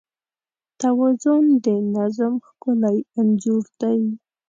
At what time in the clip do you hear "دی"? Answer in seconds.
3.81-3.99